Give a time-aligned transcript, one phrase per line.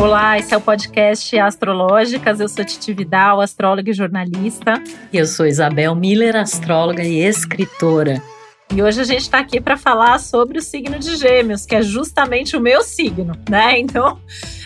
[0.00, 2.38] Olá, esse é o podcast Astrológicas.
[2.38, 4.74] Eu sou Titi Vidal, astróloga e jornalista.
[5.12, 8.22] E eu sou Isabel Miller, astróloga e escritora.
[8.72, 11.82] E hoje a gente está aqui para falar sobre o signo de Gêmeos, que é
[11.82, 13.76] justamente o meu signo, né?
[13.80, 14.20] Então,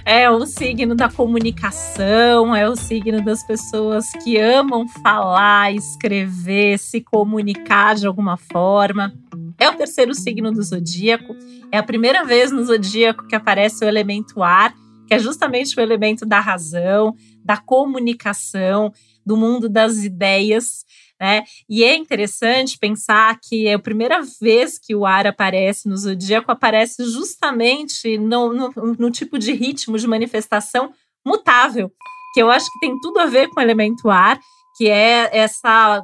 [0.05, 7.01] é o signo da comunicação, é o signo das pessoas que amam falar, escrever, se
[7.01, 9.15] comunicar de alguma forma.
[9.59, 11.35] É o terceiro signo do zodíaco,
[11.71, 14.75] é a primeira vez no zodíaco que aparece o elemento ar,
[15.13, 18.91] que é justamente o elemento da razão, da comunicação,
[19.27, 20.87] do mundo das ideias.
[21.21, 21.45] Né?
[21.69, 26.51] E é interessante pensar que é a primeira vez que o ar aparece no zodíaco,
[26.51, 30.95] aparece justamente no, no, no tipo de ritmo de manifestação
[31.27, 31.93] mutável,
[32.33, 34.41] que eu acho que tem tudo a ver com o elemento ar,
[34.79, 36.03] que é essa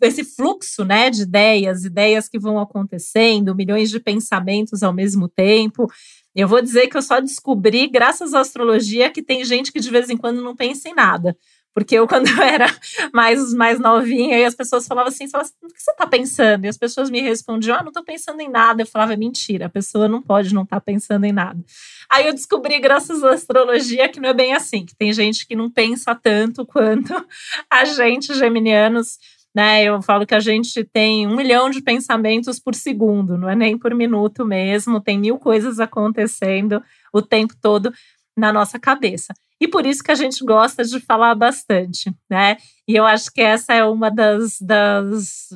[0.00, 5.90] esse fluxo, né, de ideias, ideias que vão acontecendo, milhões de pensamentos ao mesmo tempo.
[6.34, 9.90] Eu vou dizer que eu só descobri, graças à astrologia, que tem gente que de
[9.90, 11.36] vez em quando não pensa em nada.
[11.74, 12.66] Porque eu, quando eu era
[13.12, 16.64] mais, mais novinha, e as pessoas falavam assim, falavam assim, o que você está pensando?
[16.64, 18.82] E as pessoas me respondiam, ah, não estou pensando em nada.
[18.82, 21.62] Eu falava, mentira, a pessoa não pode não estar tá pensando em nada.
[22.10, 25.56] Aí eu descobri, graças à astrologia, que não é bem assim, que tem gente que
[25.56, 27.24] não pensa tanto quanto
[27.70, 29.18] a gente, geminianos,
[29.54, 29.84] né?
[29.84, 33.78] Eu falo que a gente tem um milhão de pensamentos por segundo, não é nem
[33.78, 37.92] por minuto mesmo, tem mil coisas acontecendo o tempo todo
[38.36, 39.34] na nossa cabeça.
[39.60, 42.56] E por isso que a gente gosta de falar bastante, né?
[42.88, 45.50] E eu acho que essa é uma das, das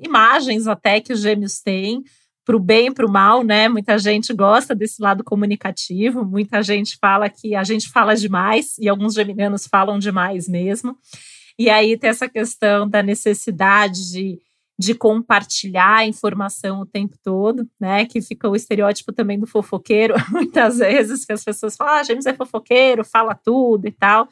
[0.00, 2.02] imagens até que os gêmeos têm,
[2.44, 3.68] para o bem e para o mal, né?
[3.68, 8.88] Muita gente gosta desse lado comunicativo, muita gente fala que a gente fala demais, e
[8.88, 10.96] alguns geminianos falam demais mesmo.
[11.58, 14.38] E aí tem essa questão da necessidade de
[14.78, 18.04] de compartilhar informação o tempo todo, né?
[18.04, 22.26] Que fica o estereótipo também do fofoqueiro, muitas vezes, que as pessoas falam, ah, James
[22.26, 24.28] é fofoqueiro, fala tudo e tal.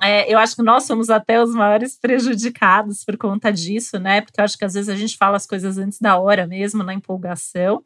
[0.00, 4.20] É, eu acho que nós somos até os maiores prejudicados por conta disso, né?
[4.22, 6.82] Porque eu acho que às vezes a gente fala as coisas antes da hora mesmo,
[6.82, 7.84] na empolgação.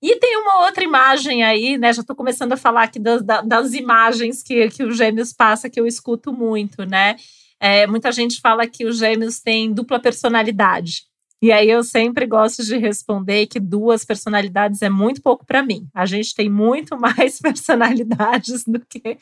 [0.00, 1.92] E tem uma outra imagem aí, né?
[1.92, 5.78] Já estou começando a falar aqui das, das imagens que, que o Gêmeos passa, que
[5.78, 7.16] eu escuto muito, né?
[7.62, 11.04] É, muita gente fala que os gêmeos têm dupla personalidade.
[11.40, 15.88] E aí eu sempre gosto de responder que duas personalidades é muito pouco para mim.
[15.94, 19.16] A gente tem muito mais personalidades do que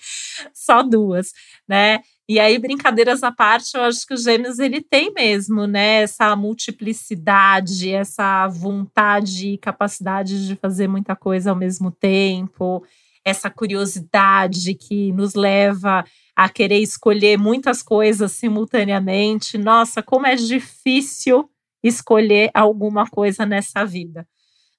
[0.54, 1.32] só duas,
[1.68, 2.00] né?
[2.26, 6.34] E aí brincadeiras à parte, eu acho que os gêmeos ele tem mesmo, né, essa
[6.36, 12.84] multiplicidade, essa vontade e capacidade de fazer muita coisa ao mesmo tempo,
[13.24, 16.04] essa curiosidade que nos leva
[16.40, 19.58] a querer escolher muitas coisas simultaneamente.
[19.58, 21.50] Nossa, como é difícil
[21.82, 24.26] escolher alguma coisa nessa vida.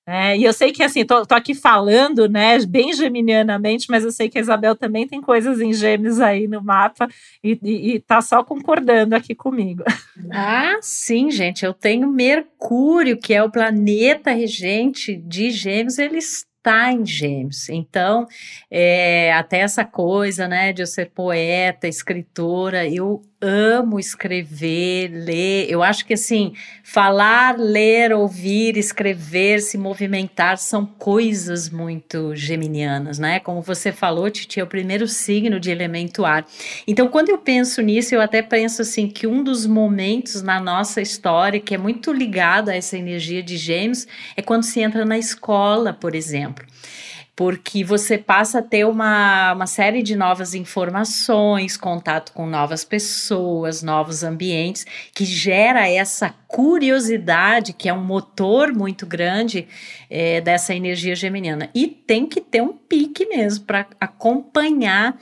[0.07, 4.11] É, e eu sei que assim, tô, tô, aqui falando, né, bem geminianamente, mas eu
[4.11, 7.07] sei que a Isabel também tem coisas em gêmeos aí no mapa
[7.43, 9.83] e, e, e tá só concordando aqui comigo.
[10.33, 16.93] Ah, sim, gente, eu tenho Mercúrio, que é o planeta regente de gêmeos, eles está
[16.93, 17.69] em Gêmeos.
[17.69, 18.27] Então,
[18.69, 25.65] é, até essa coisa, né, de eu ser poeta, escritora, eu amo escrever, ler.
[25.69, 26.53] Eu acho que assim,
[26.83, 33.39] falar, ler, ouvir, escrever, se movimentar são coisas muito geminianas, né?
[33.39, 36.45] Como você falou, Titi, é o primeiro signo de elemento ar.
[36.85, 41.01] Então, quando eu penso nisso, eu até penso assim que um dos momentos na nossa
[41.01, 45.17] história que é muito ligado a essa energia de Gêmeos é quando se entra na
[45.17, 46.65] escola, por exemplo
[47.35, 53.81] porque você passa a ter uma, uma série de novas informações, contato com novas pessoas,
[53.81, 59.67] novos ambientes, que gera essa curiosidade, que é um motor muito grande
[60.09, 61.69] é, dessa energia geminiana.
[61.73, 65.17] E tem que ter um pique mesmo para acompanhar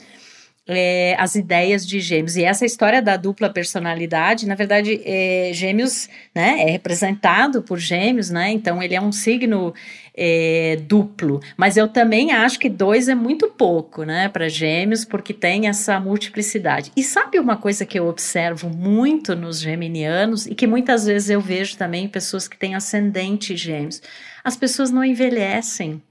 [0.70, 2.36] é, as ideias de gêmeos.
[2.36, 8.30] E essa história da dupla personalidade, na verdade, é, gêmeos né, é representado por gêmeos,
[8.30, 8.50] né?
[8.50, 9.74] Então ele é um signo
[10.14, 11.40] é, duplo.
[11.56, 15.98] Mas eu também acho que dois é muito pouco, né, para gêmeos, porque tem essa
[15.98, 16.92] multiplicidade.
[16.96, 21.40] E sabe uma coisa que eu observo muito nos geminianos e que muitas vezes eu
[21.40, 24.02] vejo também em pessoas que têm ascendente gêmeos?
[24.44, 26.02] As pessoas não envelhecem.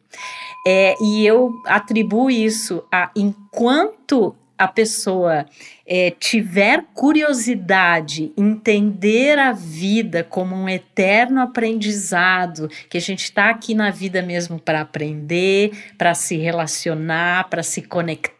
[0.66, 5.46] É, e eu atribuo isso a enquanto a pessoa
[5.92, 13.74] é, tiver curiosidade, entender a vida como um eterno aprendizado, que a gente está aqui
[13.74, 18.40] na vida mesmo para aprender, para se relacionar, para se conectar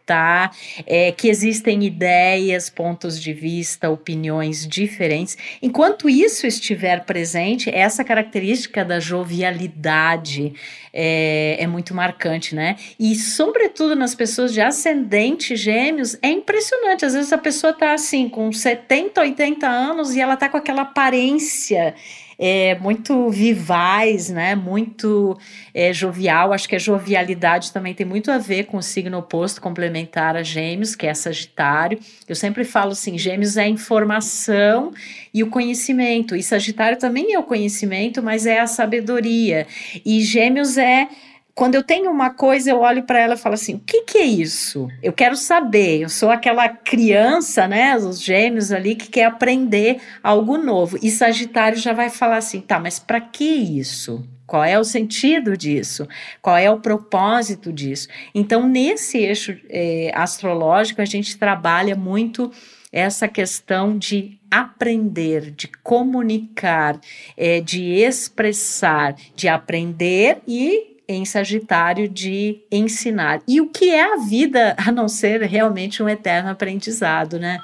[0.86, 5.36] é, que existem ideias, pontos de vista, opiniões diferentes.
[5.62, 10.52] Enquanto isso estiver presente, essa característica da jovialidade
[10.92, 12.76] é, é muito marcante, né?
[12.98, 17.04] E, sobretudo, nas pessoas de ascendente gêmeos, é impressionante.
[17.04, 20.82] Às vezes a pessoa está assim, com 70, 80 anos e ela está com aquela
[20.82, 21.94] aparência
[22.42, 24.54] é, muito vivaz, né?
[24.54, 25.38] Muito
[25.74, 26.54] é, jovial.
[26.54, 30.42] Acho que a jovialidade também tem muito a ver com o signo oposto complementar a
[30.42, 31.98] Gêmeos, que é Sagitário.
[32.26, 34.90] Eu sempre falo assim: Gêmeos é a informação
[35.34, 39.66] e o conhecimento, e Sagitário também é o conhecimento, mas é a sabedoria.
[40.02, 41.08] E Gêmeos é
[41.54, 44.18] quando eu tenho uma coisa, eu olho para ela e falo assim: o que, que
[44.18, 44.88] é isso?
[45.02, 46.00] Eu quero saber.
[46.00, 47.96] Eu sou aquela criança, né?
[47.96, 50.98] Os gêmeos ali que quer aprender algo novo.
[51.02, 54.26] E Sagitário já vai falar assim: tá, mas para que isso?
[54.46, 56.08] Qual é o sentido disso?
[56.42, 58.08] Qual é o propósito disso?
[58.34, 62.50] Então, nesse eixo é, astrológico, a gente trabalha muito
[62.92, 67.00] essa questão de aprender, de comunicar,
[67.36, 73.42] é, de expressar, de aprender e em Sagitário de ensinar.
[73.46, 77.58] E o que é a vida a não ser realmente um eterno aprendizado, né?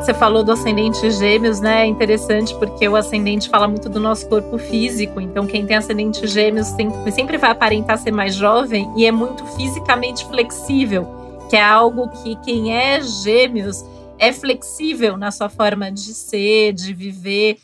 [0.00, 1.82] Você falou do ascendente gêmeos, né?
[1.82, 5.18] É interessante porque o ascendente fala muito do nosso corpo físico.
[5.18, 9.46] Então, quem tem ascendente gêmeos tem, sempre vai aparentar ser mais jovem e é muito
[9.56, 11.06] fisicamente flexível,
[11.48, 13.82] que é algo que quem é gêmeos
[14.18, 17.58] é flexível na sua forma de ser, de viver.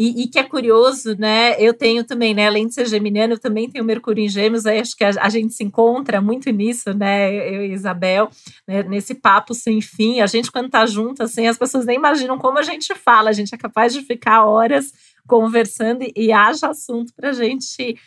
[0.00, 1.60] E, e, que é curioso, né?
[1.60, 2.46] Eu tenho também, né?
[2.46, 4.64] Além de ser geminiano, eu também tenho Mercúrio em Gêmeos.
[4.64, 7.34] Aí acho que a, a gente se encontra muito nisso, né?
[7.34, 8.30] Eu e Isabel,
[8.64, 8.84] né?
[8.84, 10.20] nesse papo sem fim.
[10.20, 13.30] A gente, quando tá junto, assim, as pessoas nem imaginam como a gente fala.
[13.30, 14.92] A gente é capaz de ficar horas
[15.26, 17.98] conversando e, e haja assunto para a gente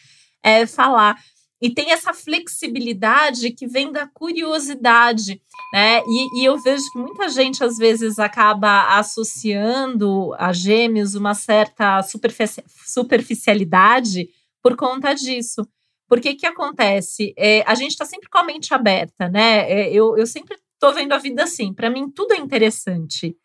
[0.42, 1.18] é, falar.
[1.62, 5.40] E tem essa flexibilidade que vem da curiosidade,
[5.72, 6.02] né?
[6.08, 12.02] E, e, eu vejo que muita gente às vezes acaba associando a gêmeos uma certa
[12.02, 14.28] superficialidade
[14.60, 15.62] por conta disso.
[16.08, 17.32] Porque que acontece?
[17.38, 19.72] É, a gente está sempre com a mente aberta, né?
[19.72, 21.72] É, eu, eu sempre estou vendo a vida assim.
[21.74, 23.38] Para mim, tudo é interessante.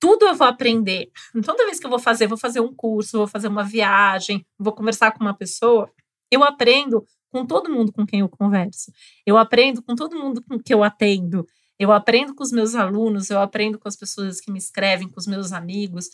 [0.00, 1.08] Tudo eu vou aprender.
[1.46, 4.72] Toda vez que eu vou fazer, vou fazer um curso, vou fazer uma viagem, vou
[4.72, 5.88] conversar com uma pessoa,
[6.30, 8.92] eu aprendo com todo mundo com quem eu converso.
[9.24, 11.46] Eu aprendo com todo mundo com que eu atendo.
[11.78, 15.18] Eu aprendo com os meus alunos, eu aprendo com as pessoas que me escrevem, com
[15.18, 16.10] os meus amigos,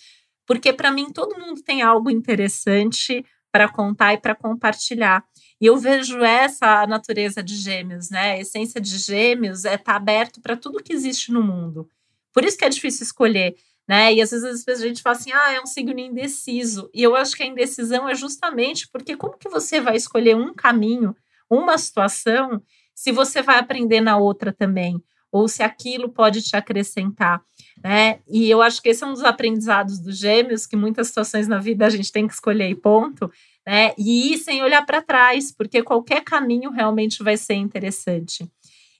[0.47, 5.25] porque para mim todo mundo tem algo interessante para contar e para compartilhar.
[5.61, 8.33] E eu vejo essa natureza de gêmeos, né?
[8.33, 11.89] A essência de gêmeos é estar tá aberto para tudo que existe no mundo.
[12.33, 13.57] Por isso que é difícil escolher
[13.88, 14.12] né?
[14.12, 16.91] E às vezes a gente fala assim, ah, é um signo indeciso.
[16.93, 20.53] E eu acho que a indecisão é justamente porque como que você vai escolher um
[20.53, 21.15] caminho,
[21.49, 22.61] uma situação,
[22.94, 25.00] se você vai aprender na outra também,
[25.31, 27.43] ou se aquilo pode te acrescentar,
[27.83, 28.21] né?
[28.27, 31.59] E eu acho que esse é um dos aprendizados dos gêmeos, que muitas situações na
[31.59, 33.31] vida a gente tem que escolher e ponto,
[33.67, 33.93] né?
[33.99, 38.49] E ir sem olhar para trás, porque qualquer caminho realmente vai ser interessante.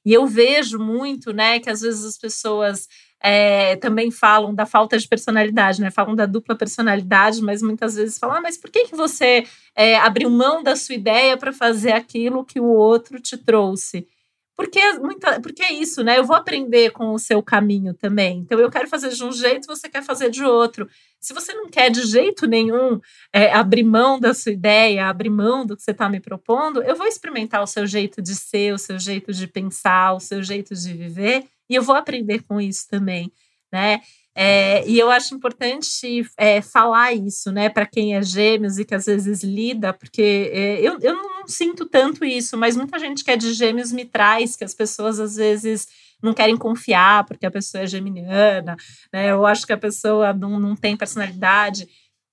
[0.05, 2.87] E eu vejo muito, né, que às vezes as pessoas
[3.23, 5.91] é, também falam da falta de personalidade, né?
[5.91, 9.97] Falam da dupla personalidade, mas muitas vezes falam: ah, mas por que, que você é,
[9.97, 14.07] abriu mão da sua ideia para fazer aquilo que o outro te trouxe?
[14.57, 16.19] Porque, muita, porque é isso, né?
[16.19, 18.39] Eu vou aprender com o seu caminho também.
[18.39, 20.89] Então, eu quero fazer de um jeito, você quer fazer de outro.
[21.21, 22.99] Se você não quer de jeito nenhum
[23.33, 26.97] é, abrir mão da sua ideia, abrir mão do que você está me propondo, eu
[26.97, 30.75] vou experimentar o seu jeito de ser, o seu jeito de pensar, o seu jeito
[30.75, 33.31] de viver e eu vou aprender com isso também,
[33.73, 34.01] né?
[34.39, 38.95] É, e eu acho importante é, falar isso, né, para quem é gêmeos e que
[38.95, 43.31] às vezes lida, porque é, eu, eu não sinto tanto isso, mas muita gente que
[43.31, 45.89] é de gêmeos me traz que as pessoas às vezes
[46.23, 48.77] não querem confiar porque a pessoa é geminiana,
[49.13, 49.31] né?
[49.31, 51.87] Eu acho que a pessoa não, não tem personalidade.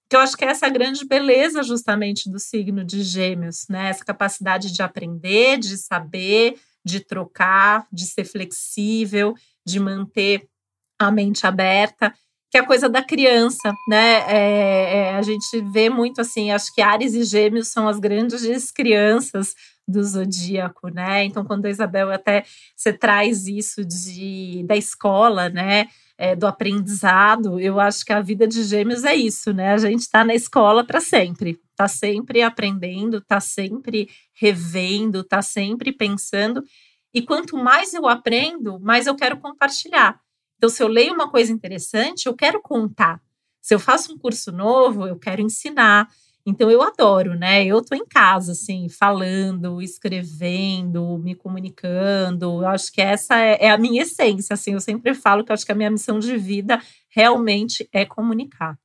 [0.10, 3.89] Que eu acho que essa é a grande beleza justamente do signo de gêmeos, né?
[3.89, 10.48] Essa capacidade de aprender, de saber, de trocar, de ser flexível, de manter
[11.00, 12.14] a mente aberta,
[12.54, 14.20] que é a coisa da criança, né?
[14.28, 18.70] É, é, a gente vê muito assim, acho que Ares e Gêmeos são as grandes
[18.72, 19.56] crianças
[19.88, 21.24] do zodíaco, né?
[21.26, 22.46] Então, quando a Isabel até
[22.76, 25.88] você traz isso de da escola, né?
[26.16, 29.74] É, do aprendizado, eu acho que a vida de gêmeos é isso, né?
[29.74, 35.92] A gente está na escola para sempre, está sempre aprendendo, está sempre revendo, está sempre
[35.92, 36.64] pensando.
[37.12, 40.20] E quanto mais eu aprendo, mais eu quero compartilhar.
[40.63, 43.20] Então, se eu leio uma coisa interessante, eu quero contar.
[43.62, 46.08] Se eu faço um curso novo, eu quero ensinar.
[46.46, 47.65] Então eu adoro, né?
[47.65, 52.46] Eu tô em casa, assim, falando, escrevendo, me comunicando.
[52.62, 54.72] Eu acho que essa é, é a minha essência, assim.
[54.72, 58.79] Eu sempre falo que acho que a minha missão de vida realmente é comunicar.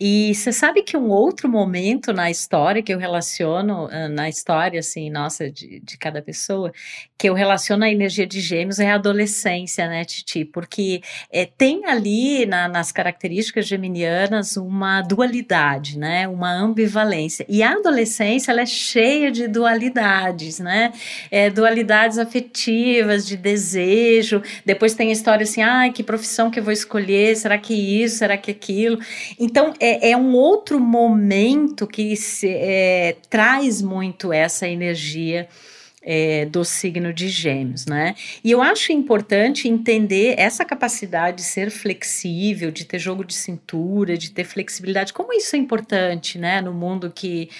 [0.00, 5.10] E você sabe que um outro momento na história que eu relaciono, na história, assim,
[5.10, 6.72] nossa, de, de cada pessoa,
[7.18, 10.44] que eu relaciono a energia de gêmeos é a adolescência, né, Titi?
[10.44, 11.02] Porque
[11.32, 16.28] é, tem ali na, nas características geminianas uma dualidade, né?
[16.28, 17.44] Uma ambivalência.
[17.48, 20.92] E a adolescência, ela é cheia de dualidades, né?
[21.28, 24.40] É, dualidades afetivas, de desejo.
[24.64, 27.34] Depois tem a história assim, ah, que profissão que eu vou escolher?
[27.36, 28.18] Será que isso?
[28.18, 28.98] Será que aquilo?
[29.40, 35.48] Então, é, é, é, um outro momento que se, é, traz muito essa energia
[36.10, 38.14] é, do signo de Gêmeos, né?
[38.42, 44.16] E eu acho importante entender essa capacidade de ser flexível, de ter jogo de cintura,
[44.16, 47.50] de ter flexibilidade, como isso é importante, né, no mundo que,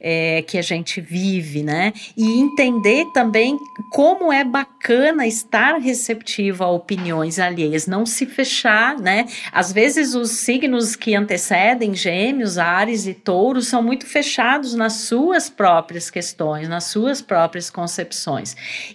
[0.00, 1.92] é, que a gente vive, né?
[2.16, 3.58] E entender também
[3.92, 9.26] como é bacana estar receptivo a opiniões alheias, não se fechar, né?
[9.52, 15.50] Às vezes os signos que antecedem Gêmeos, Ares e Touro são muito fechados nas suas
[15.50, 17.97] próprias questões, nas suas próprias concepções.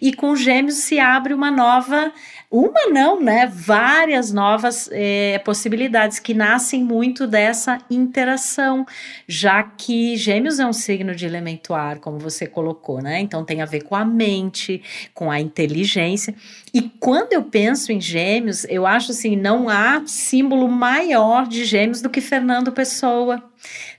[0.02, 2.12] E com Gêmeos se abre uma nova
[2.56, 3.52] uma não, né?
[3.52, 8.86] Várias novas é, possibilidades que nascem muito dessa interação,
[9.28, 13.20] já que Gêmeos é um signo de elemento ar, como você colocou, né?
[13.20, 14.84] Então tem a ver com a mente,
[15.16, 16.36] com a inteligência.
[16.72, 22.04] E quando eu penso em Gêmeos, eu acho assim, não há símbolo maior de Gêmeos
[22.04, 23.44] do que Fernando Pessoa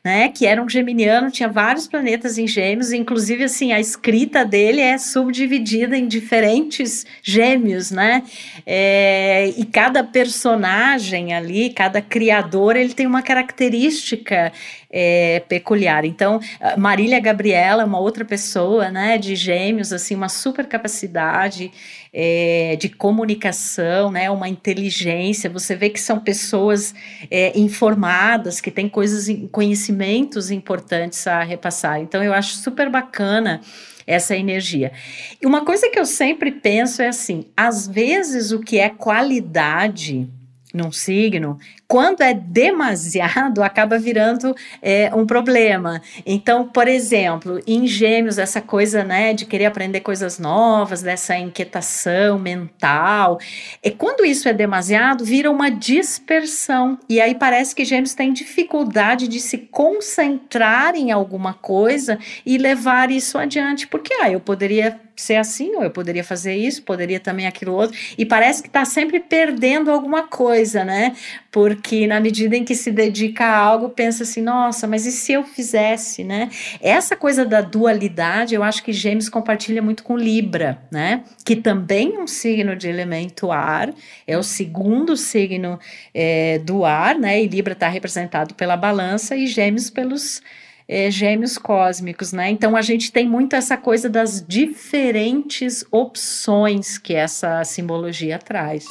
[0.02, 0.28] né?
[0.28, 4.98] Que era um geminiano, tinha vários planetas em gêmeos, inclusive assim, a escrita dele é
[4.98, 8.22] subdividida em diferentes gêmeos, né?
[8.66, 14.52] É, e cada personagem ali, cada criador, ele tem uma característica
[14.90, 16.04] é, peculiar.
[16.04, 16.40] Então,
[16.78, 19.18] Marília Gabriela é uma outra pessoa, né?
[19.18, 21.72] De gêmeos, assim, uma super capacidade
[22.14, 25.50] é, de comunicação, né, uma inteligência.
[25.50, 26.94] Você vê que são pessoas
[27.28, 32.00] é, informadas, que têm coisas, conhecimentos importantes a repassar.
[32.00, 33.60] Então, eu acho super bacana
[34.06, 34.92] essa energia.
[35.40, 40.28] E uma coisa que eu sempre penso é assim: às vezes o que é qualidade
[40.74, 46.02] num signo, quando é demasiado, acaba virando é, um problema.
[46.26, 52.38] Então, por exemplo, em gêmeos, essa coisa né, de querer aprender coisas novas, dessa inquietação
[52.38, 53.38] mental,
[53.82, 56.98] e quando isso é demasiado, vira uma dispersão.
[57.08, 63.10] E aí parece que gêmeos têm dificuldade de se concentrar em alguma coisa e levar
[63.10, 63.86] isso adiante.
[63.86, 67.96] Porque ah, eu poderia ser assim, ou eu poderia fazer isso, poderia também aquilo outro,
[68.18, 71.14] e parece que está sempre perdendo alguma coisa, né?
[71.50, 75.32] Porque na medida em que se dedica a algo, pensa assim, nossa, mas e se
[75.32, 76.50] eu fizesse, né?
[76.80, 81.22] Essa coisa da dualidade, eu acho que Gêmeos compartilha muito com Libra, né?
[81.44, 83.94] Que também é um signo de elemento ar,
[84.26, 85.78] é o segundo signo
[86.12, 87.42] é, do ar, né?
[87.42, 90.42] E Libra está representado pela balança e Gêmeos pelos
[90.88, 92.50] é, gêmeos cósmicos, né?
[92.50, 98.86] Então a gente tem muito essa coisa das diferentes opções que essa simbologia traz.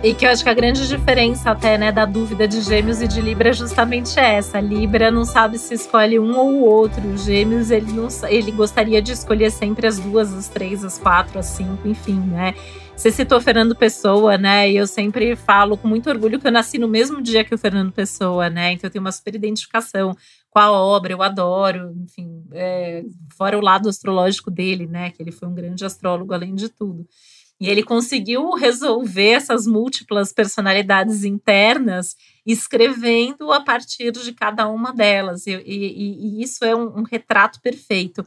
[0.00, 3.08] E que eu acho que a grande diferença até, né, da dúvida de gêmeos e
[3.08, 4.60] de Libra é justamente essa.
[4.60, 7.16] Libra não sabe se escolhe um ou o outro.
[7.18, 11.46] Gêmeos, ele, não, ele gostaria de escolher sempre as duas, as três, as quatro, as
[11.46, 12.54] cinco, enfim, né?
[12.94, 14.70] Você citou Fernando Pessoa, né?
[14.70, 17.58] E eu sempre falo com muito orgulho que eu nasci no mesmo dia que o
[17.58, 18.72] Fernando Pessoa, né?
[18.72, 20.16] Então eu tenho uma super identificação
[20.48, 23.04] com a obra, eu adoro, enfim, é,
[23.36, 25.10] fora o lado astrológico dele, né?
[25.10, 27.04] Que ele foi um grande astrólogo além de tudo.
[27.60, 35.46] E ele conseguiu resolver essas múltiplas personalidades internas escrevendo a partir de cada uma delas.
[35.46, 38.24] E, e, e isso é um, um retrato perfeito.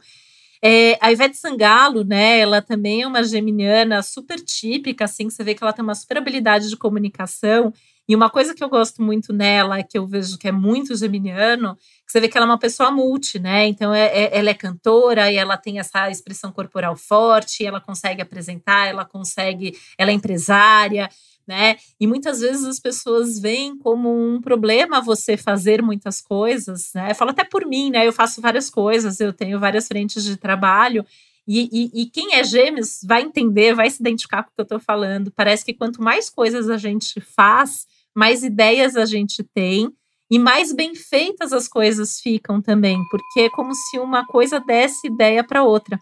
[0.64, 5.56] É, a Ivete Sangalo, né, ela também é uma geminiana super típica, assim, você vê
[5.56, 7.72] que ela tem uma super habilidade de comunicação.
[8.08, 11.76] E uma coisa que eu gosto muito nela, que eu vejo que é muito geminiano,
[12.06, 13.66] você vê que ela é uma pessoa multi, né?
[13.66, 18.20] Então, é, é, ela é cantora e ela tem essa expressão corporal forte, ela consegue
[18.20, 21.08] apresentar, ela consegue, ela é empresária
[21.46, 21.76] né?
[21.98, 27.10] E muitas vezes as pessoas veem como um problema você fazer muitas coisas, né?
[27.10, 28.06] Eu falo até por mim, né?
[28.06, 31.04] Eu faço várias coisas, eu tenho várias frentes de trabalho.
[31.46, 34.64] E, e, e quem é gêmeos vai entender, vai se identificar com o que eu
[34.64, 35.32] estou falando.
[35.34, 39.92] Parece que quanto mais coisas a gente faz, mais ideias a gente tem
[40.30, 45.08] e mais bem feitas as coisas ficam também, porque é como se uma coisa desse
[45.08, 45.98] ideia para outra.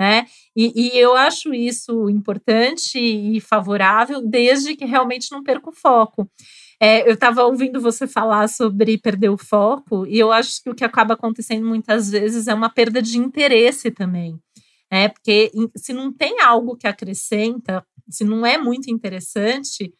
[0.00, 0.26] né?
[0.56, 6.30] E, e, eu acho isso importante e favorável, desde que realmente não perca o foco.
[6.80, 10.74] É, eu estava ouvindo você falar sobre perder o foco, e eu acho que o
[10.74, 14.38] que acaba acontecendo muitas vezes é uma perda de interesse também.
[14.90, 15.08] Né?
[15.08, 19.92] Porque se não tem algo que acrescenta, se não é muito interessante,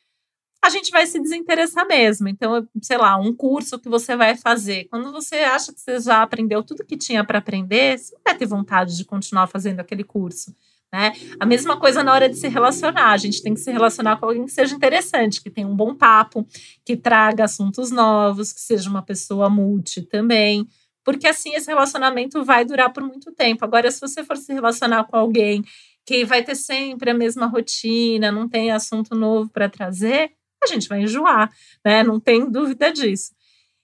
[0.62, 2.28] a gente vai se desinteressar mesmo.
[2.28, 6.23] Então, sei lá, um curso que você vai fazer, quando você acha que você já
[6.23, 10.04] aprendeu tudo que tinha para aprender, você não vai ter vontade de continuar fazendo aquele
[10.04, 10.54] curso.
[10.92, 11.12] Né?
[11.38, 13.12] A mesma coisa na hora de se relacionar.
[13.12, 15.95] A gente tem que se relacionar com alguém que seja interessante, que tenha um bom
[15.95, 16.47] papo,
[16.85, 20.66] que traga assuntos novos, que seja uma pessoa multi também.
[21.08, 23.64] Porque assim esse relacionamento vai durar por muito tempo.
[23.64, 25.64] Agora, se você for se relacionar com alguém
[26.04, 30.86] que vai ter sempre a mesma rotina, não tem assunto novo para trazer, a gente
[30.86, 31.50] vai enjoar,
[31.82, 32.02] né?
[32.02, 33.32] Não tem dúvida disso.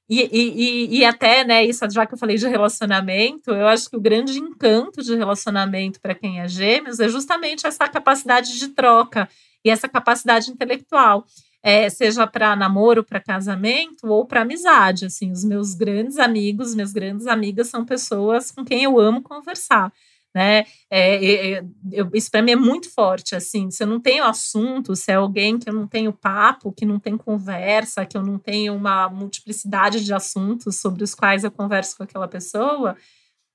[0.06, 3.96] E, e, e, até, né, isso já que eu falei de relacionamento, eu acho que
[3.96, 9.30] o grande encanto de relacionamento para quem é gêmeos é justamente essa capacidade de troca
[9.64, 11.24] e essa capacidade intelectual.
[11.66, 15.06] É, seja para namoro, para casamento ou para amizade.
[15.06, 19.90] Assim, os meus grandes amigos, minhas grandes amigas são pessoas com quem eu amo conversar
[20.34, 20.64] né?
[20.90, 23.70] É, é, eu, isso para mim é muito forte, assim.
[23.70, 26.98] Se eu não tenho assunto, se é alguém que eu não tenho papo, que não
[26.98, 31.96] tem conversa, que eu não tenho uma multiplicidade de assuntos sobre os quais eu converso
[31.96, 32.96] com aquela pessoa,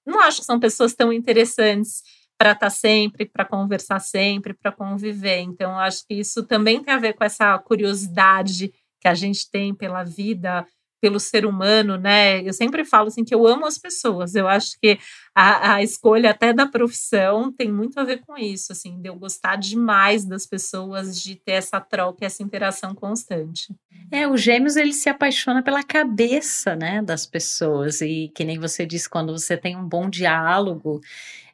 [0.05, 2.01] não acho que são pessoas tão interessantes
[2.39, 5.41] para estar tá sempre, para conversar sempre, para conviver.
[5.41, 9.75] Então, acho que isso também tem a ver com essa curiosidade que a gente tem
[9.75, 10.65] pela vida,
[11.01, 12.41] pelo ser humano, né?
[12.41, 14.35] Eu sempre falo assim que eu amo as pessoas.
[14.35, 14.97] Eu acho que
[15.35, 19.15] a, a, escolha até da profissão tem muito a ver com isso, assim, de eu
[19.15, 23.73] gostar demais das pessoas, de ter essa troca, essa interação constante.
[24.09, 28.85] É, o Gêmeos ele se apaixona pela cabeça, né, das pessoas e que nem você
[28.85, 31.01] disse quando você tem um bom diálogo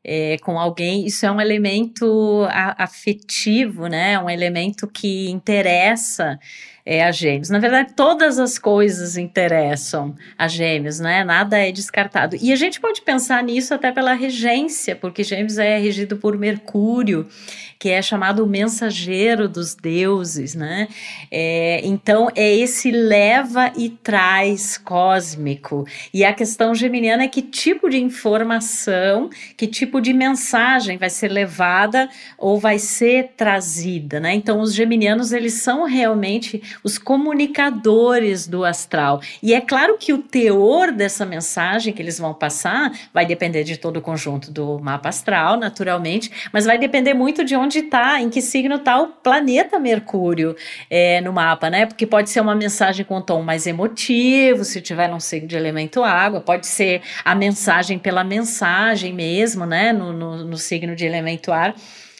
[0.06, 2.48] é, com alguém, isso é um elemento
[2.78, 4.20] afetivo, né?
[4.20, 6.40] Um elemento que interessa
[6.86, 7.50] é, a gêmeos.
[7.50, 11.24] Na verdade, todas as coisas interessam a gêmeos, né?
[11.24, 12.38] Nada é descartado.
[12.39, 17.27] E a gente pode pensar nisso até pela regência, porque gêmeos é regido por Mercúrio,
[17.80, 20.88] que é chamado mensageiro dos deuses, né?
[21.32, 25.86] É, então, é esse leva e traz cósmico.
[26.13, 31.30] E a questão geminiana é que tipo de informação, que tipo de mensagem vai ser
[31.30, 34.34] levada ou vai ser trazida, né?
[34.34, 39.22] Então, os geminianos, eles são realmente os comunicadores do astral.
[39.42, 43.78] E é claro que o teor dessa mensagem que eles vão passar vai depender de
[43.78, 48.30] todo o conjunto do mapa astral, naturalmente, mas vai depender muito de onde está, em
[48.30, 50.56] que signo está o planeta Mercúrio
[50.90, 51.86] é, no mapa, né?
[51.86, 55.56] Porque pode ser uma mensagem com um tom mais emotivo, se tiver um signo de
[55.56, 59.92] elemento água, pode ser a mensagem pela mensagem mesmo, né?
[59.92, 61.76] No, no, no signo de elemento ar.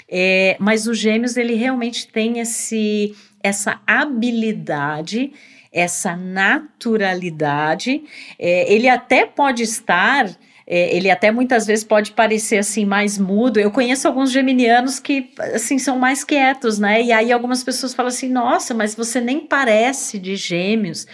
[0.10, 5.32] É, mas os gêmeos, ele realmente tem esse essa habilidade,
[5.72, 8.04] essa naturalidade.
[8.40, 10.28] É, ele até pode estar.
[10.68, 13.60] É, ele até muitas vezes pode parecer assim mais mudo.
[13.60, 17.04] Eu conheço alguns geminianos que assim são mais quietos, né?
[17.04, 21.06] E aí algumas pessoas falam assim: "Nossa, mas você nem parece de gêmeos"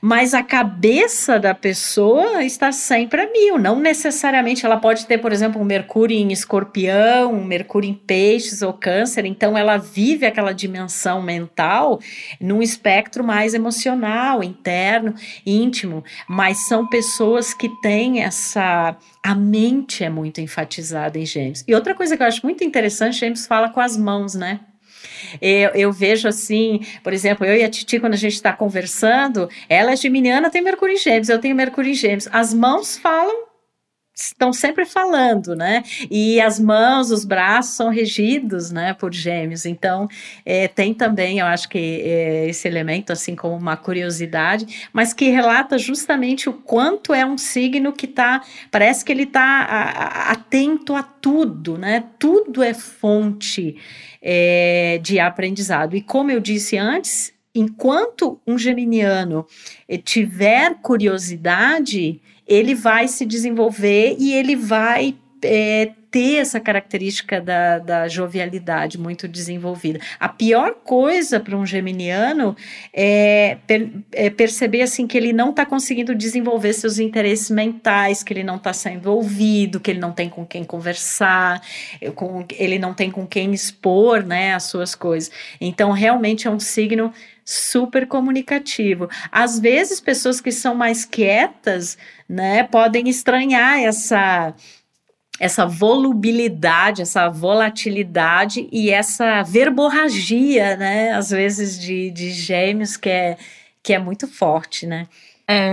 [0.00, 3.58] mas a cabeça da pessoa está sempre a mil.
[3.58, 8.62] Não necessariamente ela pode ter, por exemplo, um Mercúrio em escorpião, um Mercúrio em peixes
[8.62, 12.00] ou câncer, então ela vive aquela dimensão mental
[12.40, 18.96] num espectro mais emocional, interno, íntimo, mas são pessoas que têm essa.
[19.22, 21.64] A mente é muito enfatizada em Gêmeos.
[21.66, 24.60] E outra coisa que eu acho muito interessante, Gêmeos fala com as mãos, né?
[25.40, 29.48] Eu, eu, vejo assim, por exemplo, eu e a Titi, quando a gente está conversando,
[29.68, 32.28] ela é geminiana, tem Mercúrio em Gêmeos, eu tenho Mercúrio em Gêmeos.
[32.32, 33.47] As mãos falam
[34.18, 35.84] estão sempre falando, né?
[36.10, 39.64] E as mãos, os braços são regidos, né, por gêmeos.
[39.64, 40.08] Então,
[40.44, 45.30] é, tem também, eu acho que é, esse elemento, assim, como uma curiosidade, mas que
[45.30, 51.02] relata justamente o quanto é um signo que tá, parece que ele está atento a
[51.02, 52.04] tudo, né?
[52.18, 53.76] Tudo é fonte
[54.20, 55.94] é, de aprendizado.
[55.94, 59.46] E como eu disse antes, enquanto um geminiano
[59.88, 67.78] eh, tiver curiosidade, ele vai se desenvolver e ele vai é, ter essa característica da,
[67.78, 70.00] da, jovialidade muito desenvolvida.
[70.18, 72.56] A pior coisa para um geminiano
[72.94, 78.32] é, per, é, perceber assim que ele não está conseguindo desenvolver seus interesses mentais, que
[78.32, 81.60] ele não está sendo ouvido, que ele não tem com quem conversar,
[82.14, 85.30] com, ele não tem com quem expor né, as suas coisas.
[85.60, 87.12] Então, realmente é um signo
[87.48, 89.08] super comunicativo.
[89.32, 91.96] Às vezes, pessoas que são mais quietas,
[92.28, 94.54] né, podem estranhar essa
[95.40, 101.12] essa volubilidade, essa volatilidade e essa verborragia, né?
[101.12, 103.38] Às vezes de, de gêmeos que é,
[103.80, 105.06] que é muito forte, né?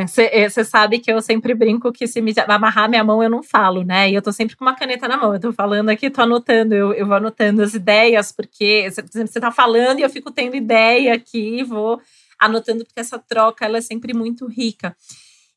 [0.07, 3.43] Você é, sabe que eu sempre brinco que se me amarrar minha mão eu não
[3.43, 4.09] falo, né?
[4.09, 5.33] E eu tô sempre com uma caneta na mão.
[5.33, 9.51] Eu tô falando aqui, tô anotando, eu, eu vou anotando as ideias, porque você tá
[9.51, 12.01] falando e eu fico tendo ideia aqui, vou
[12.39, 14.95] anotando, porque essa troca ela é sempre muito rica.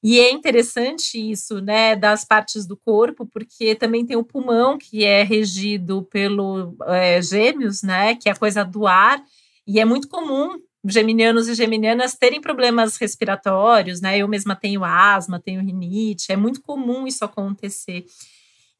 [0.02, 5.04] E é interessante isso, né, das partes do corpo, porque também tem o pulmão, que
[5.04, 9.20] é regido pelo é, gêmeos, né, que é a coisa do ar,
[9.66, 14.18] e é muito comum geminianos e geminianas terem problemas respiratórios, né?
[14.18, 18.04] Eu mesma tenho asma, tenho rinite, é muito comum isso acontecer.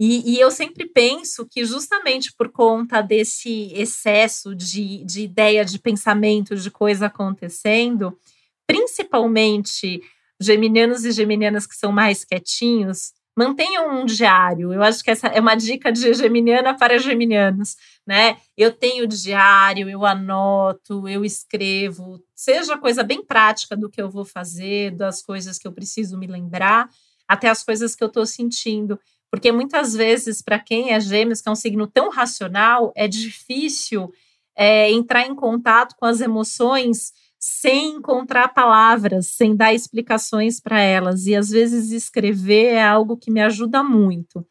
[0.01, 5.79] E, e eu sempre penso que, justamente por conta desse excesso de, de ideia, de
[5.79, 8.17] pensamento, de coisa acontecendo,
[8.65, 10.01] principalmente
[10.41, 14.72] geminianos e geminianas que são mais quietinhos, mantenham um diário.
[14.72, 18.38] Eu acho que essa é uma dica de geminiana para geminianos, né?
[18.57, 24.24] Eu tenho diário, eu anoto, eu escrevo, seja coisa bem prática do que eu vou
[24.24, 26.90] fazer, das coisas que eu preciso me lembrar,
[27.29, 28.98] até as coisas que eu estou sentindo.
[29.31, 34.12] Porque muitas vezes, para quem é gêmeos, que é um signo tão racional, é difícil
[34.57, 37.12] é, entrar em contato com as emoções
[37.49, 41.27] sem encontrar palavras, sem dar explicações para elas.
[41.27, 44.47] E às vezes escrever é algo que me ajuda muito.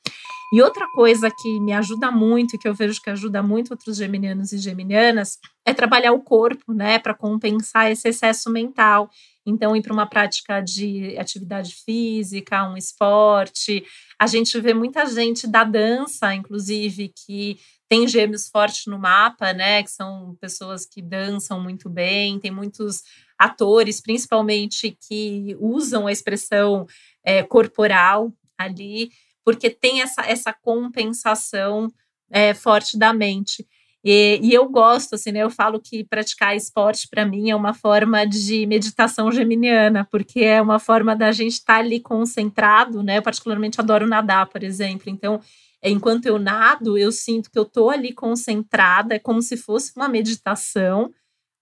[0.51, 3.97] E outra coisa que me ajuda muito, e que eu vejo que ajuda muito outros
[3.97, 9.09] geminianos e geminianas, é trabalhar o corpo, né, para compensar esse excesso mental.
[9.45, 13.85] Então, ir para uma prática de atividade física, um esporte.
[14.19, 17.57] A gente vê muita gente da dança, inclusive, que
[17.89, 19.83] tem gêmeos fortes no mapa, né?
[19.83, 23.03] Que são pessoas que dançam muito bem, tem muitos
[23.37, 26.85] atores, principalmente, que usam a expressão
[27.23, 29.11] é, corporal ali,
[29.45, 31.87] porque tem essa, essa compensação
[32.29, 33.65] é, forte da mente.
[34.03, 35.39] E, e, eu gosto, assim, né?
[35.39, 40.61] Eu falo que praticar esporte para mim é uma forma de meditação geminiana, porque é
[40.61, 43.17] uma forma da gente estar tá ali concentrado, né?
[43.17, 45.09] Eu particularmente adoro nadar, por exemplo.
[45.09, 45.41] Então,
[45.83, 50.09] enquanto eu nado, eu sinto que eu tô ali concentrada, é como se fosse uma
[50.09, 51.11] meditação,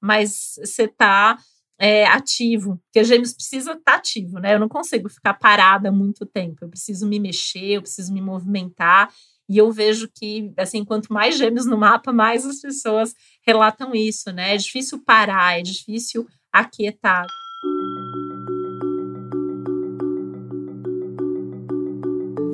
[0.02, 1.38] mas você tá
[1.80, 4.54] é, ativo, porque gêmeos precisa estar tá ativo, né?
[4.56, 9.12] Eu não consigo ficar parada muito tempo, eu preciso me mexer, eu preciso me movimentar,
[9.48, 13.14] e eu vejo que, assim, quanto mais gêmeos no mapa, mais as pessoas
[13.46, 14.56] relatam isso, né?
[14.56, 17.26] É difícil parar, é difícil aquietar.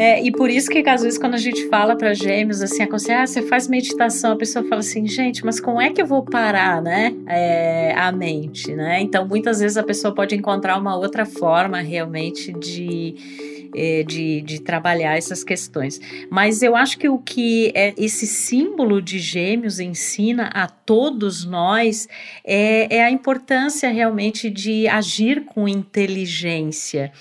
[0.01, 3.27] É, e por isso que às vezes quando a gente fala para gêmeos assim, ah,
[3.27, 6.81] você faz meditação, a pessoa fala assim, gente, mas como é que eu vou parar,
[6.81, 8.99] né, é, a mente, né?
[8.99, 14.59] Então muitas vezes a pessoa pode encontrar uma outra forma realmente de é, de, de,
[14.59, 16.01] trabalhar essas questões.
[16.29, 22.09] Mas eu acho que o que é, esse símbolo de gêmeos ensina a todos nós
[22.43, 27.13] é, é a importância realmente de agir com inteligência.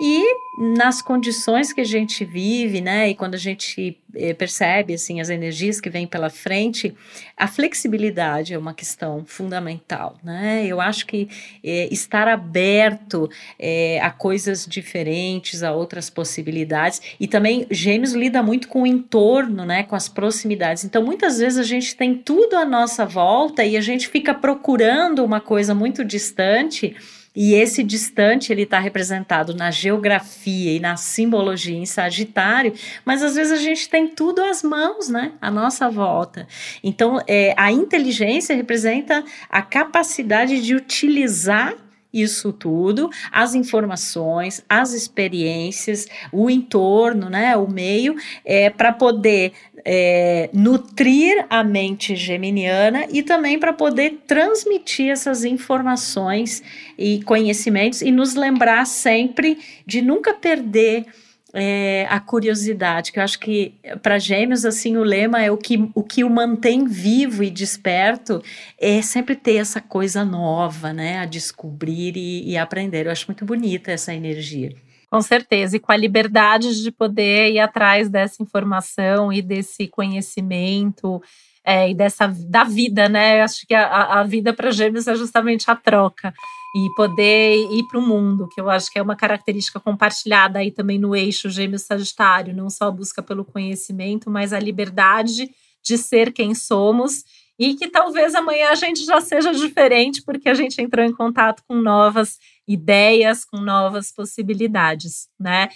[0.00, 0.24] E
[0.58, 5.30] nas condições que a gente vive, né, e quando a gente eh, percebe assim as
[5.30, 6.94] energias que vêm pela frente,
[7.36, 10.66] a flexibilidade é uma questão fundamental, né?
[10.66, 11.28] Eu acho que
[11.64, 18.68] eh, estar aberto eh, a coisas diferentes, a outras possibilidades, e também Gêmeos lida muito
[18.68, 20.84] com o entorno, né, com as proximidades.
[20.84, 25.24] Então, muitas vezes a gente tem tudo à nossa volta e a gente fica procurando
[25.24, 26.94] uma coisa muito distante
[27.34, 33.34] e esse distante ele está representado na geografia e na simbologia em Sagitário, mas às
[33.34, 35.32] vezes a gente tem tudo às mãos, né?
[35.40, 36.46] À nossa volta.
[36.84, 41.74] Então, é, a inteligência representa a capacidade de utilizar
[42.12, 49.52] isso tudo, as informações, as experiências, o entorno, né, o meio, é, para poder
[49.84, 56.62] é, nutrir a mente geminiana e também para poder transmitir essas informações
[56.98, 61.06] e conhecimentos e nos lembrar sempre de nunca perder
[61.54, 65.90] é, a curiosidade, que eu acho que para gêmeos assim o lema é o que,
[65.94, 68.42] o que o mantém vivo e desperto
[68.78, 73.06] é sempre ter essa coisa nova, né, a descobrir e, e aprender.
[73.06, 74.74] Eu acho muito bonita essa energia.
[75.10, 81.22] Com certeza, e com a liberdade de poder ir atrás dessa informação e desse conhecimento
[81.62, 83.40] é, e dessa da vida, né?
[83.40, 86.32] Eu acho que a, a vida para gêmeos é justamente a troca
[86.74, 90.70] e poder ir para o mundo, que eu acho que é uma característica compartilhada aí
[90.70, 95.50] também no eixo gêmeo-sagitário, não só a busca pelo conhecimento, mas a liberdade
[95.82, 97.24] de ser quem somos
[97.58, 101.62] e que talvez amanhã a gente já seja diferente porque a gente entrou em contato
[101.68, 105.68] com novas ideias, com novas possibilidades, né?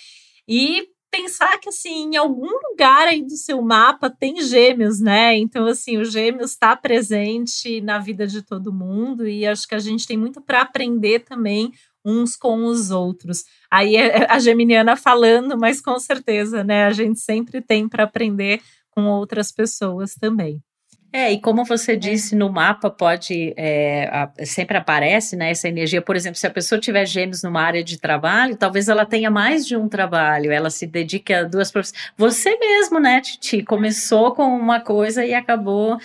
[0.48, 5.36] E pensar que, assim, em algum lugar aí do seu mapa tem gêmeos, né?
[5.36, 9.78] Então, assim, o gêmeos está presente na vida de todo mundo e acho que a
[9.78, 11.72] gente tem muito para aprender também
[12.04, 13.44] uns com os outros.
[13.70, 16.84] Aí é, é a geminiana falando, mas com certeza, né?
[16.84, 20.62] A gente sempre tem para aprender com outras pessoas também.
[21.16, 21.96] É, e como você é.
[21.96, 26.02] disse, no mapa pode, é, a, sempre aparece né, essa energia.
[26.02, 29.66] Por exemplo, se a pessoa tiver gêmeos numa área de trabalho, talvez ela tenha mais
[29.66, 32.10] de um trabalho, ela se dedique a duas profissões.
[32.18, 35.96] Você mesmo, né, Titi, começou com uma coisa e acabou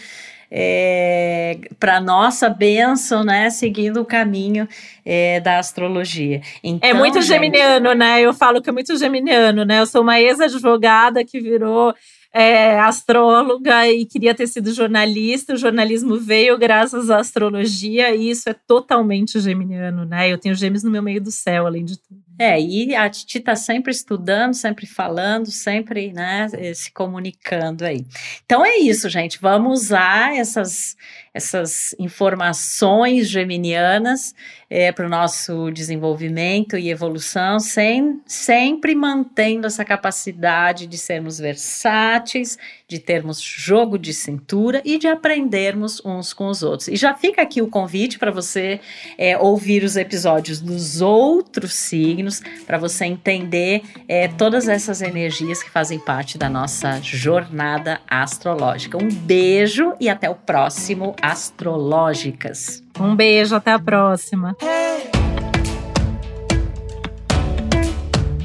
[0.49, 4.65] é, para nossa bênção, né, seguindo o caminho
[5.05, 6.39] é, da astrologia.
[6.63, 8.21] Então, é muito geminiano, né?
[8.21, 9.81] Eu falo que é muito geminiano, né?
[9.81, 11.93] Eu sou uma ex-advogada que virou
[12.33, 15.53] é, astróloga e queria ter sido jornalista.
[15.53, 20.31] O jornalismo veio graças à astrologia e isso é totalmente geminiano, né?
[20.31, 22.21] Eu tenho gêmeos no meu meio do céu, além de tudo.
[22.39, 28.03] É, e a Titi está sempre estudando, sempre falando, sempre né, se comunicando aí.
[28.43, 29.39] Então é isso, gente.
[29.39, 30.95] Vamos usar essas,
[31.33, 34.35] essas informações geminianas
[34.69, 42.57] é, para o nosso desenvolvimento e evolução, sem, sempre mantendo essa capacidade de sermos versáteis,
[42.91, 46.89] de termos jogo de cintura e de aprendermos uns com os outros.
[46.89, 48.81] E já fica aqui o convite para você
[49.17, 55.69] é, ouvir os episódios dos outros signos para você entender é, todas essas energias que
[55.69, 58.97] fazem parte da nossa jornada astrológica.
[58.97, 62.83] Um beijo e até o próximo Astrológicas.
[62.99, 64.53] Um beijo, até a próxima.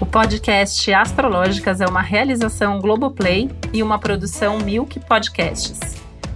[0.07, 5.81] O podcast Astrológicas é uma realização Globoplay e uma produção Milk Podcasts.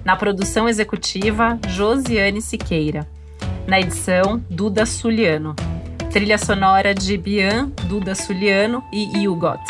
[0.04, 3.08] Na produção executiva, Josiane Siqueira.
[3.68, 5.54] Na edição, Duda Suliano.
[6.12, 9.62] Trilha sonora de Bian, Duda Suliano e Hugot.